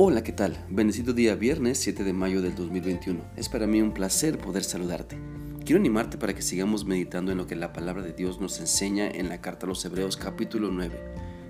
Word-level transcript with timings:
Hola, 0.00 0.22
¿qué 0.22 0.30
tal? 0.30 0.56
Bendecido 0.70 1.12
día 1.12 1.34
viernes 1.34 1.78
7 1.78 2.04
de 2.04 2.12
mayo 2.12 2.40
del 2.40 2.54
2021. 2.54 3.20
Es 3.34 3.48
para 3.48 3.66
mí 3.66 3.82
un 3.82 3.92
placer 3.92 4.38
poder 4.38 4.62
saludarte. 4.62 5.18
Quiero 5.64 5.80
animarte 5.80 6.16
para 6.18 6.34
que 6.34 6.40
sigamos 6.40 6.84
meditando 6.84 7.32
en 7.32 7.38
lo 7.38 7.48
que 7.48 7.56
la 7.56 7.72
palabra 7.72 8.04
de 8.04 8.12
Dios 8.12 8.40
nos 8.40 8.60
enseña 8.60 9.08
en 9.08 9.28
la 9.28 9.40
carta 9.40 9.66
a 9.66 9.68
los 9.68 9.84
Hebreos 9.84 10.16
capítulo 10.16 10.70
9. 10.70 10.96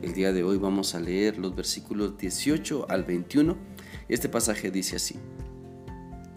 El 0.00 0.14
día 0.14 0.32
de 0.32 0.42
hoy 0.42 0.56
vamos 0.56 0.94
a 0.94 1.00
leer 1.00 1.36
los 1.36 1.54
versículos 1.54 2.16
18 2.16 2.86
al 2.88 3.04
21. 3.04 3.58
Este 4.08 4.30
pasaje 4.30 4.70
dice 4.70 4.96
así. 4.96 5.16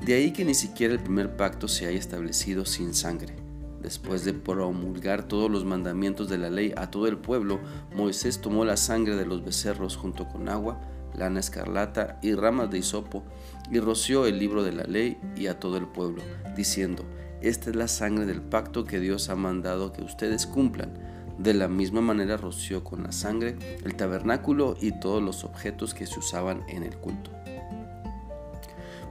De 0.05 0.15
ahí 0.15 0.33
que 0.33 0.43
ni 0.43 0.55
siquiera 0.55 0.93
el 0.93 0.99
primer 0.99 1.37
pacto 1.37 1.69
se 1.69 1.85
haya 1.85 1.99
establecido 1.99 2.65
sin 2.65 2.93
sangre. 2.93 3.33
Después 3.81 4.25
de 4.25 4.33
promulgar 4.33 5.25
todos 5.29 5.49
los 5.49 5.63
mandamientos 5.63 6.27
de 6.27 6.37
la 6.37 6.49
ley 6.49 6.73
a 6.75 6.91
todo 6.91 7.07
el 7.07 7.17
pueblo, 7.17 7.61
Moisés 7.95 8.41
tomó 8.41 8.65
la 8.65 8.75
sangre 8.75 9.15
de 9.15 9.25
los 9.25 9.45
becerros 9.45 9.95
junto 9.95 10.27
con 10.27 10.49
agua, 10.49 10.81
lana 11.15 11.39
escarlata 11.39 12.19
y 12.21 12.33
ramas 12.33 12.69
de 12.69 12.79
hisopo, 12.79 13.23
y 13.71 13.79
roció 13.79 14.25
el 14.25 14.39
libro 14.39 14.63
de 14.63 14.73
la 14.73 14.83
ley 14.83 15.17
y 15.35 15.47
a 15.47 15.59
todo 15.59 15.77
el 15.77 15.87
pueblo, 15.87 16.21
diciendo, 16.55 17.05
Esta 17.41 17.69
es 17.69 17.75
la 17.75 17.87
sangre 17.87 18.25
del 18.25 18.41
pacto 18.41 18.85
que 18.85 18.99
Dios 18.99 19.29
ha 19.29 19.35
mandado 19.35 19.93
que 19.93 20.03
ustedes 20.03 20.45
cumplan. 20.45 20.93
De 21.37 21.53
la 21.53 21.67
misma 21.67 22.01
manera 22.01 22.37
roció 22.37 22.83
con 22.83 23.03
la 23.03 23.11
sangre 23.11 23.57
el 23.83 23.95
tabernáculo 23.95 24.75
y 24.79 24.99
todos 24.99 25.21
los 25.21 25.43
objetos 25.43 25.93
que 25.93 26.05
se 26.05 26.19
usaban 26.19 26.63
en 26.67 26.83
el 26.83 26.95
culto. 26.97 27.31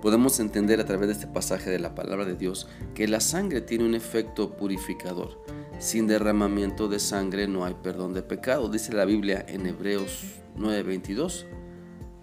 Podemos 0.03 0.41
entender 0.41 0.81
a 0.81 0.85
través 0.85 1.07
de 1.07 1.13
este 1.13 1.29
pasaje 1.29 1.71
de 1.71 1.79
la 1.79 1.95
palabra 1.95 2.25
de 2.25 2.35
Dios 2.35 2.67
que 2.93 3.07
la 3.07 3.21
sangre 3.21 3.61
tiene 3.61 3.85
un 3.85 3.95
efecto 3.95 4.57
purificador. 4.57 5.41
Sin 5.79 6.09
derramamiento 6.09 6.89
de 6.89 6.99
sangre 6.99 7.47
no 7.47 7.65
hay 7.65 7.75
perdón 7.75 8.13
de 8.13 8.23
pecado, 8.23 8.69
dice 8.69 8.93
la 8.93 9.05
Biblia 9.05 9.45
en 9.47 9.65
Hebreos 9.67 10.25
9:22. 10.57 11.47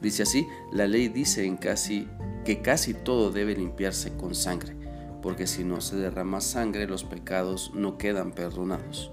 Dice 0.02 0.24
así, 0.24 0.48
la 0.72 0.88
ley 0.88 1.10
dice 1.10 1.46
en 1.46 1.58
casi 1.58 2.08
que 2.46 2.62
casi 2.62 2.94
todo 2.94 3.32
debe 3.32 3.56
limpiarse 3.56 4.16
con 4.16 4.34
sangre, 4.34 4.76
porque 5.22 5.46
si 5.46 5.64
no 5.64 5.82
se 5.82 5.98
derrama 5.98 6.42
sangre 6.42 6.88
los 6.88 7.04
pecados 7.04 7.72
no 7.74 7.98
quedan 7.98 8.32
perdonados. 8.32 9.12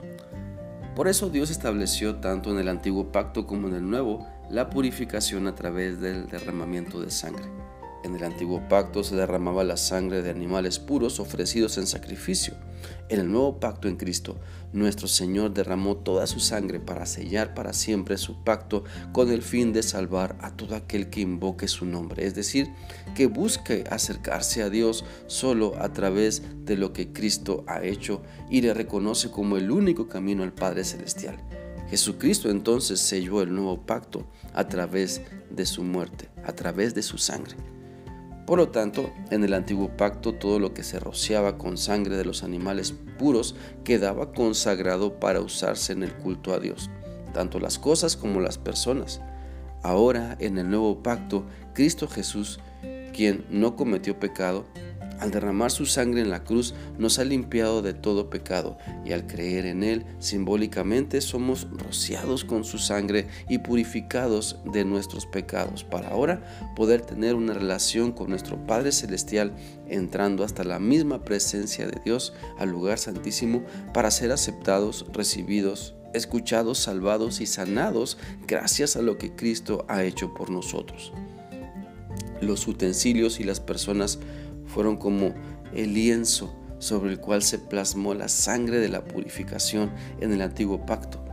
Por 0.94 1.08
eso 1.08 1.28
Dios 1.28 1.50
estableció 1.50 2.16
tanto 2.16 2.50
en 2.50 2.58
el 2.58 2.68
antiguo 2.68 3.12
pacto 3.12 3.46
como 3.46 3.68
en 3.68 3.74
el 3.74 3.90
nuevo 3.90 4.26
la 4.48 4.70
purificación 4.70 5.46
a 5.46 5.54
través 5.54 6.00
del 6.00 6.28
derramamiento 6.28 7.00
de 7.00 7.10
sangre. 7.10 7.44
En 8.06 8.14
el 8.14 8.22
antiguo 8.22 8.62
pacto 8.68 9.02
se 9.02 9.16
derramaba 9.16 9.64
la 9.64 9.76
sangre 9.76 10.22
de 10.22 10.30
animales 10.30 10.78
puros 10.78 11.18
ofrecidos 11.18 11.76
en 11.76 11.88
sacrificio. 11.88 12.54
En 13.08 13.18
el 13.18 13.32
nuevo 13.32 13.58
pacto 13.58 13.88
en 13.88 13.96
Cristo, 13.96 14.38
nuestro 14.72 15.08
Señor 15.08 15.52
derramó 15.52 15.96
toda 15.96 16.28
su 16.28 16.38
sangre 16.38 16.78
para 16.78 17.04
sellar 17.04 17.52
para 17.52 17.72
siempre 17.72 18.16
su 18.16 18.44
pacto 18.44 18.84
con 19.12 19.32
el 19.32 19.42
fin 19.42 19.72
de 19.72 19.82
salvar 19.82 20.38
a 20.40 20.56
todo 20.56 20.76
aquel 20.76 21.10
que 21.10 21.20
invoque 21.20 21.66
su 21.66 21.84
nombre, 21.84 22.24
es 22.24 22.36
decir, 22.36 22.68
que 23.16 23.26
busque 23.26 23.82
acercarse 23.90 24.62
a 24.62 24.70
Dios 24.70 25.04
solo 25.26 25.74
a 25.80 25.92
través 25.92 26.44
de 26.64 26.76
lo 26.76 26.92
que 26.92 27.12
Cristo 27.12 27.64
ha 27.66 27.82
hecho 27.82 28.22
y 28.48 28.60
le 28.60 28.72
reconoce 28.72 29.32
como 29.32 29.56
el 29.56 29.72
único 29.72 30.06
camino 30.06 30.44
al 30.44 30.52
Padre 30.52 30.84
Celestial. 30.84 31.38
Jesucristo 31.90 32.50
entonces 32.50 33.00
selló 33.00 33.42
el 33.42 33.52
nuevo 33.52 33.84
pacto 33.84 34.28
a 34.54 34.68
través 34.68 35.22
de 35.50 35.66
su 35.66 35.82
muerte, 35.82 36.28
a 36.44 36.52
través 36.52 36.94
de 36.94 37.02
su 37.02 37.18
sangre. 37.18 37.56
Por 38.46 38.58
lo 38.58 38.68
tanto, 38.68 39.12
en 39.30 39.42
el 39.42 39.54
antiguo 39.54 39.96
pacto 39.96 40.32
todo 40.32 40.60
lo 40.60 40.72
que 40.72 40.84
se 40.84 41.00
rociaba 41.00 41.58
con 41.58 41.76
sangre 41.76 42.16
de 42.16 42.24
los 42.24 42.44
animales 42.44 42.94
puros 43.18 43.56
quedaba 43.82 44.32
consagrado 44.32 45.18
para 45.18 45.40
usarse 45.40 45.92
en 45.92 46.04
el 46.04 46.14
culto 46.14 46.54
a 46.54 46.60
Dios, 46.60 46.88
tanto 47.34 47.58
las 47.58 47.80
cosas 47.80 48.16
como 48.16 48.40
las 48.40 48.56
personas. 48.56 49.20
Ahora, 49.82 50.36
en 50.38 50.58
el 50.58 50.70
nuevo 50.70 51.02
pacto, 51.02 51.44
Cristo 51.74 52.06
Jesús, 52.06 52.60
quien 53.12 53.44
no 53.50 53.74
cometió 53.74 54.18
pecado, 54.20 54.64
al 55.20 55.30
derramar 55.30 55.70
su 55.70 55.86
sangre 55.86 56.20
en 56.20 56.30
la 56.30 56.44
cruz 56.44 56.74
nos 56.98 57.18
ha 57.18 57.24
limpiado 57.24 57.82
de 57.82 57.94
todo 57.94 58.30
pecado 58.30 58.78
y 59.04 59.12
al 59.12 59.26
creer 59.26 59.66
en 59.66 59.82
Él 59.82 60.04
simbólicamente 60.18 61.20
somos 61.20 61.66
rociados 61.70 62.44
con 62.44 62.64
su 62.64 62.78
sangre 62.78 63.28
y 63.48 63.58
purificados 63.58 64.58
de 64.72 64.84
nuestros 64.84 65.26
pecados 65.26 65.84
para 65.84 66.08
ahora 66.08 66.72
poder 66.76 67.00
tener 67.00 67.34
una 67.34 67.54
relación 67.54 68.12
con 68.12 68.30
nuestro 68.30 68.66
Padre 68.66 68.92
Celestial 68.92 69.54
entrando 69.88 70.44
hasta 70.44 70.64
la 70.64 70.78
misma 70.78 71.24
presencia 71.24 71.86
de 71.86 72.00
Dios 72.04 72.32
al 72.58 72.70
lugar 72.70 72.98
santísimo 72.98 73.62
para 73.92 74.10
ser 74.10 74.32
aceptados, 74.32 75.06
recibidos, 75.12 75.94
escuchados, 76.16 76.78
salvados 76.78 77.40
y 77.40 77.46
sanados 77.46 78.18
gracias 78.46 78.96
a 78.96 79.02
lo 79.02 79.18
que 79.18 79.34
Cristo 79.34 79.84
ha 79.88 80.04
hecho 80.04 80.34
por 80.34 80.50
nosotros. 80.50 81.12
Los 82.40 82.66
utensilios 82.68 83.40
y 83.40 83.44
las 83.44 83.60
personas 83.60 84.18
fueron 84.66 84.96
como 84.96 85.34
el 85.74 85.94
lienzo 85.94 86.54
sobre 86.78 87.10
el 87.10 87.20
cual 87.20 87.42
se 87.42 87.58
plasmó 87.58 88.14
la 88.14 88.28
sangre 88.28 88.78
de 88.78 88.88
la 88.88 89.04
purificación 89.04 89.90
en 90.20 90.32
el 90.32 90.42
antiguo 90.42 90.84
pacto. 90.84 91.24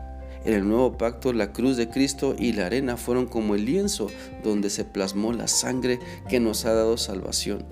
En 0.45 0.53
el 0.53 0.67
nuevo 0.67 0.97
pacto 0.97 1.31
la 1.31 1.53
cruz 1.53 1.77
de 1.77 1.89
Cristo 1.89 2.35
y 2.37 2.53
la 2.53 2.65
arena 2.65 2.97
fueron 2.97 3.27
como 3.27 3.55
el 3.55 3.65
lienzo 3.65 4.07
donde 4.43 4.69
se 4.69 4.83
plasmó 4.83 5.31
la 5.31 5.47
sangre 5.47 5.99
que 6.29 6.39
nos 6.39 6.65
ha 6.65 6.73
dado 6.73 6.97
salvación. 6.97 7.65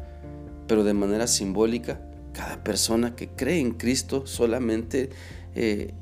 Pero 0.68 0.84
de 0.84 0.94
manera 0.94 1.28
simbólica, 1.28 2.02
cada 2.34 2.64
persona 2.64 3.16
que 3.16 3.30
cree 3.30 3.60
en 3.60 3.72
Cristo 3.72 4.26
solamente 4.26 5.10
eh, 5.54 5.94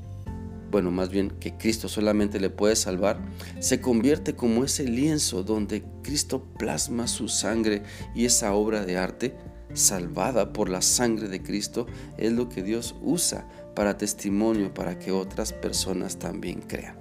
bueno, 0.70 0.90
más 0.90 1.10
bien 1.10 1.30
que 1.30 1.56
Cristo 1.56 1.88
solamente 1.88 2.38
le 2.38 2.48
puede 2.48 2.76
salvar, 2.76 3.18
se 3.58 3.80
convierte 3.80 4.36
como 4.36 4.64
ese 4.64 4.84
lienzo 4.84 5.42
donde 5.42 5.82
Cristo 6.02 6.44
plasma 6.58 7.08
su 7.08 7.28
sangre 7.28 7.82
y 8.14 8.24
esa 8.24 8.54
obra 8.54 8.84
de 8.86 8.96
arte 8.96 9.34
salvada 9.74 10.52
por 10.52 10.68
la 10.68 10.82
sangre 10.82 11.28
de 11.28 11.42
Cristo 11.42 11.86
es 12.18 12.32
lo 12.32 12.48
que 12.48 12.62
Dios 12.62 12.94
usa 13.02 13.46
para 13.74 13.96
testimonio 13.96 14.74
para 14.74 14.98
que 14.98 15.12
otras 15.12 15.52
personas 15.52 16.18
también 16.18 16.60
crean. 16.60 16.96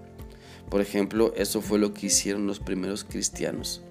Por 0.70 0.82
ejemplo, 0.82 1.34
eso 1.36 1.62
fue 1.62 1.80
lo 1.80 1.94
que 1.94 2.08
hicieron 2.08 2.46
los 2.46 2.60
primeros 2.60 3.04
cristianos. 3.04 3.82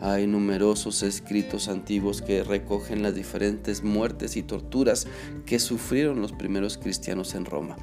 Hay 0.00 0.26
numerosos 0.26 1.02
escritos 1.02 1.68
antiguos 1.68 2.22
que 2.22 2.42
recogen 2.42 3.02
las 3.02 3.14
diferentes 3.14 3.82
muertes 3.82 4.36
y 4.36 4.42
torturas 4.42 5.06
que 5.46 5.58
sufrieron 5.58 6.20
los 6.20 6.32
primeros 6.32 6.78
cristianos 6.78 7.34
en 7.34 7.44
Roma. 7.44 7.76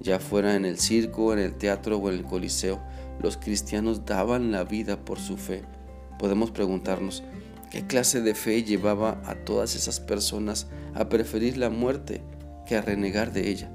Ya 0.00 0.18
fuera 0.18 0.56
en 0.56 0.64
el 0.64 0.78
circo, 0.78 1.32
en 1.32 1.38
el 1.38 1.54
teatro 1.54 1.98
o 1.98 2.10
en 2.10 2.16
el 2.16 2.24
coliseo, 2.24 2.80
los 3.22 3.36
cristianos 3.36 4.04
daban 4.04 4.50
la 4.50 4.64
vida 4.64 5.04
por 5.04 5.18
su 5.18 5.36
fe. 5.36 5.62
Podemos 6.18 6.50
preguntarnos, 6.50 7.22
¿Qué 7.74 7.84
clase 7.84 8.20
de 8.20 8.36
fe 8.36 8.62
llevaba 8.62 9.20
a 9.24 9.34
todas 9.34 9.74
esas 9.74 9.98
personas 9.98 10.68
a 10.94 11.08
preferir 11.08 11.56
la 11.56 11.70
muerte 11.70 12.22
que 12.68 12.76
a 12.76 12.82
renegar 12.82 13.32
de 13.32 13.50
ella? 13.50 13.68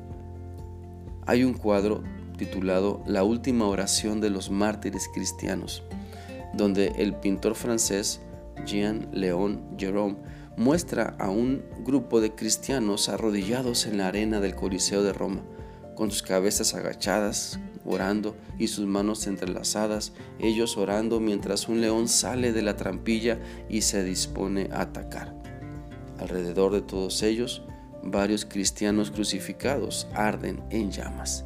Hay 1.26 1.44
un 1.44 1.54
cuadro 1.54 2.02
titulado 2.38 3.04
La 3.06 3.26
última 3.26 3.68
oración 3.68 4.22
de 4.22 4.30
los 4.30 4.52
mártires 4.52 5.10
cristianos, 5.14 5.84
donde 6.54 6.94
el 6.98 7.14
pintor 7.14 7.56
francés 7.56 8.22
Jean-Léon 8.66 9.76
Jerome 9.78 10.16
muestra 10.56 11.18
a 11.20 11.30
un 11.30 11.66
grupo 11.84 12.22
de 12.22 12.34
cristianos 12.34 13.10
arrodillados 13.10 13.86
en 13.86 13.98
la 13.98 14.08
arena 14.08 14.40
del 14.40 14.56
Coliseo 14.56 15.04
de 15.04 15.12
Roma, 15.12 15.44
con 15.98 16.10
sus 16.10 16.24
cabezas 16.24 16.74
agachadas, 16.74 17.60
orando 17.90 18.36
y 18.58 18.68
sus 18.68 18.86
manos 18.86 19.26
entrelazadas, 19.26 20.14
ellos 20.40 20.78
orando 20.78 21.20
mientras 21.20 21.68
un 21.68 21.82
león 21.82 22.08
sale 22.08 22.54
de 22.54 22.62
la 22.62 22.76
trampilla 22.76 23.40
y 23.68 23.82
se 23.82 24.04
dispone 24.04 24.70
a 24.72 24.82
atacar. 24.82 25.36
Alrededor 26.20 26.72
de 26.74 26.82
todos 26.82 27.24
ellos, 27.24 27.64
varios 28.04 28.46
cristianos 28.46 29.10
crucificados 29.10 30.08
arden 30.14 30.62
en 30.70 30.92
llamas. 30.92 31.46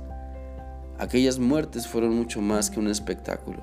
Aquellas 0.99 1.39
muertes 1.39 1.87
fueron 1.87 2.13
mucho 2.13 2.41
más 2.41 2.69
que 2.69 2.79
un 2.79 2.87
espectáculo. 2.87 3.61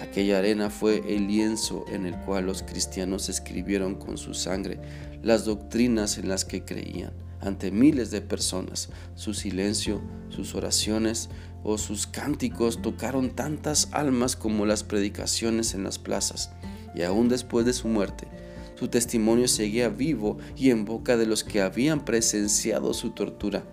Aquella 0.00 0.38
arena 0.38 0.70
fue 0.70 1.02
el 1.08 1.26
lienzo 1.26 1.84
en 1.88 2.06
el 2.06 2.16
cual 2.20 2.46
los 2.46 2.62
cristianos 2.62 3.28
escribieron 3.28 3.94
con 3.94 4.18
su 4.18 4.34
sangre 4.34 4.78
las 5.22 5.44
doctrinas 5.44 6.18
en 6.18 6.28
las 6.28 6.44
que 6.44 6.64
creían 6.64 7.12
ante 7.40 7.70
miles 7.70 8.10
de 8.10 8.20
personas. 8.20 8.90
Su 9.14 9.34
silencio, 9.34 10.00
sus 10.28 10.54
oraciones 10.54 11.28
o 11.68 11.78
sus 11.78 12.06
cánticos 12.06 12.80
tocaron 12.80 13.30
tantas 13.30 13.88
almas 13.90 14.36
como 14.36 14.66
las 14.66 14.84
predicaciones 14.84 15.74
en 15.74 15.82
las 15.82 15.98
plazas. 15.98 16.52
Y 16.94 17.02
aún 17.02 17.28
después 17.28 17.66
de 17.66 17.72
su 17.72 17.88
muerte, 17.88 18.28
su 18.76 18.86
testimonio 18.86 19.48
seguía 19.48 19.88
vivo 19.88 20.38
y 20.56 20.70
en 20.70 20.84
boca 20.84 21.16
de 21.16 21.26
los 21.26 21.42
que 21.42 21.60
habían 21.60 22.04
presenciado 22.04 22.94
su 22.94 23.10
tortura, 23.10 23.64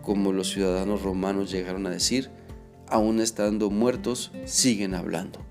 como 0.00 0.32
los 0.32 0.50
ciudadanos 0.50 1.02
romanos 1.02 1.50
llegaron 1.50 1.86
a 1.86 1.90
decir, 1.90 2.30
aún 2.88 3.20
estando 3.20 3.68
muertos, 3.68 4.32
siguen 4.46 4.94
hablando. 4.94 5.44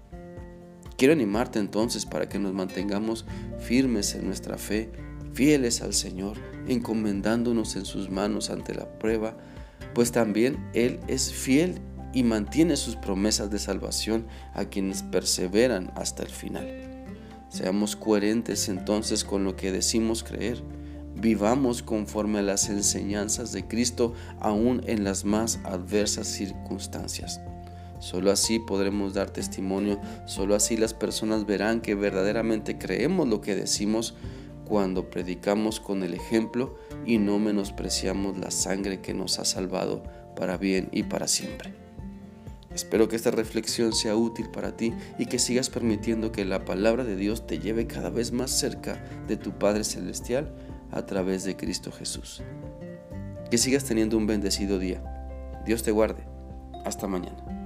Quiero 0.97 1.13
animarte 1.13 1.59
entonces 1.59 2.07
para 2.07 2.27
que 2.27 2.39
nos 2.39 2.53
mantengamos 2.53 3.25
firmes 3.59 4.15
en 4.15 4.25
nuestra 4.25 4.57
fe, 4.57 4.89
fieles 5.33 5.83
al 5.83 5.93
Señor, 5.93 6.37
encomendándonos 6.67 7.75
en 7.75 7.85
sus 7.85 8.09
manos 8.09 8.49
ante 8.49 8.73
la 8.73 8.97
prueba, 8.97 9.37
pues 9.93 10.11
también 10.11 10.57
Él 10.73 10.99
es 11.07 11.33
fiel 11.33 11.81
y 12.13 12.23
mantiene 12.23 12.77
sus 12.77 12.95
promesas 12.95 13.51
de 13.51 13.59
salvación 13.59 14.27
a 14.53 14.65
quienes 14.65 15.03
perseveran 15.03 15.91
hasta 15.95 16.23
el 16.23 16.29
final. 16.29 16.67
Seamos 17.49 17.95
coherentes 17.95 18.69
entonces 18.69 19.23
con 19.23 19.43
lo 19.43 19.55
que 19.55 19.71
decimos 19.71 20.23
creer. 20.23 20.61
Vivamos 21.15 21.83
conforme 21.83 22.39
a 22.39 22.41
las 22.41 22.69
enseñanzas 22.69 23.51
de 23.53 23.67
Cristo 23.67 24.13
aún 24.39 24.81
en 24.85 25.03
las 25.03 25.23
más 25.23 25.59
adversas 25.63 26.27
circunstancias. 26.27 27.39
Solo 27.99 28.31
así 28.31 28.59
podremos 28.59 29.13
dar 29.13 29.29
testimonio, 29.29 29.99
solo 30.25 30.55
así 30.55 30.77
las 30.77 30.93
personas 30.93 31.45
verán 31.45 31.81
que 31.81 31.95
verdaderamente 31.95 32.77
creemos 32.77 33.27
lo 33.27 33.41
que 33.41 33.55
decimos 33.55 34.15
cuando 34.65 35.09
predicamos 35.09 35.79
con 35.79 36.03
el 36.03 36.13
ejemplo 36.13 36.77
y 37.05 37.17
no 37.17 37.39
menospreciamos 37.39 38.37
la 38.37 38.51
sangre 38.51 39.01
que 39.01 39.13
nos 39.13 39.39
ha 39.39 39.45
salvado 39.45 40.03
para 40.35 40.57
bien 40.57 40.89
y 40.91 41.03
para 41.03 41.27
siempre. 41.27 41.73
Espero 42.75 43.07
que 43.07 43.15
esta 43.15 43.31
reflexión 43.31 43.93
sea 43.93 44.17
útil 44.17 44.49
para 44.49 44.75
ti 44.75 44.93
y 45.17 45.27
que 45.27 45.39
sigas 45.39 45.69
permitiendo 45.69 46.33
que 46.33 46.43
la 46.43 46.65
palabra 46.65 47.05
de 47.05 47.15
Dios 47.15 47.47
te 47.47 47.59
lleve 47.59 47.87
cada 47.87 48.09
vez 48.09 48.33
más 48.33 48.51
cerca 48.51 49.01
de 49.29 49.37
tu 49.37 49.53
Padre 49.53 49.85
Celestial 49.85 50.53
a 50.91 51.05
través 51.05 51.45
de 51.45 51.55
Cristo 51.55 51.91
Jesús. 51.93 52.43
Que 53.49 53.57
sigas 53.57 53.85
teniendo 53.85 54.17
un 54.17 54.27
bendecido 54.27 54.77
día. 54.77 55.01
Dios 55.65 55.83
te 55.83 55.91
guarde. 55.91 56.23
Hasta 56.83 57.07
mañana. 57.07 57.64